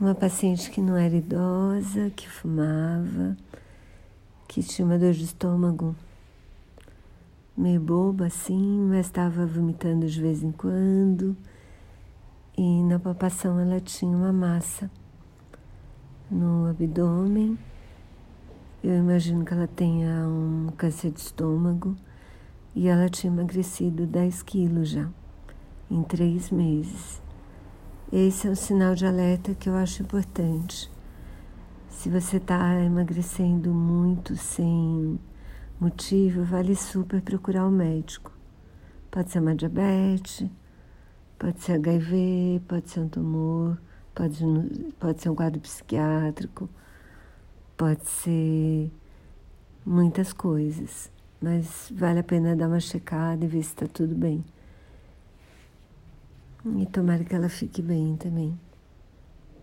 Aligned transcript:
Uma 0.00 0.14
paciente 0.14 0.70
que 0.70 0.80
não 0.80 0.96
era 0.96 1.14
idosa, 1.14 2.10
que 2.10 2.28
fumava, 2.28 3.36
que 4.48 4.62
tinha 4.62 4.84
uma 4.84 4.98
dor 4.98 5.12
de 5.12 5.24
estômago 5.24 5.94
meio 7.56 7.80
boba 7.80 8.26
assim, 8.26 8.86
mas 8.88 9.06
estava 9.06 9.46
vomitando 9.46 10.06
de 10.06 10.20
vez 10.20 10.42
em 10.42 10.50
quando. 10.50 11.36
E 12.56 12.82
na 12.82 12.98
palpação 12.98 13.58
ela 13.58 13.80
tinha 13.80 14.16
uma 14.16 14.32
massa 14.32 14.90
no 16.30 16.68
abdômen. 16.68 17.58
Eu 18.82 18.98
imagino 18.98 19.44
que 19.44 19.54
ela 19.54 19.68
tenha 19.68 20.26
um 20.26 20.72
câncer 20.76 21.10
de 21.10 21.20
estômago 21.20 21.96
e 22.74 22.88
ela 22.88 23.08
tinha 23.08 23.32
emagrecido 23.32 24.06
10 24.06 24.42
quilos 24.42 24.88
já 24.88 25.08
em 25.90 26.02
três 26.02 26.50
meses. 26.50 27.23
Esse 28.16 28.46
é 28.46 28.50
um 28.52 28.54
sinal 28.54 28.94
de 28.94 29.04
alerta 29.04 29.56
que 29.56 29.68
eu 29.68 29.74
acho 29.74 30.02
importante. 30.02 30.88
Se 31.88 32.08
você 32.08 32.36
está 32.36 32.80
emagrecendo 32.80 33.74
muito 33.74 34.36
sem 34.36 35.18
motivo, 35.80 36.44
vale 36.44 36.76
super 36.76 37.20
procurar 37.20 37.64
o 37.64 37.70
um 37.70 37.72
médico. 37.72 38.30
Pode 39.10 39.32
ser 39.32 39.40
uma 39.40 39.52
diabetes, 39.52 40.48
pode 41.36 41.60
ser 41.60 41.72
HIV, 41.72 42.62
pode 42.68 42.88
ser 42.88 43.00
um 43.00 43.08
tumor, 43.08 43.82
pode, 44.14 44.44
pode 45.00 45.20
ser 45.20 45.30
um 45.30 45.34
quadro 45.34 45.58
psiquiátrico, 45.58 46.70
pode 47.76 48.08
ser 48.08 48.92
muitas 49.84 50.32
coisas, 50.32 51.10
mas 51.42 51.92
vale 51.92 52.20
a 52.20 52.22
pena 52.22 52.54
dar 52.54 52.68
uma 52.68 52.78
checada 52.78 53.44
e 53.44 53.48
ver 53.48 53.64
se 53.64 53.70
está 53.70 53.88
tudo 53.88 54.14
bem. 54.14 54.44
E 56.64 56.86
tomara 56.86 57.24
que 57.24 57.34
ela 57.34 57.48
fique 57.48 57.82
bem 57.82 58.16
também. 58.16 58.58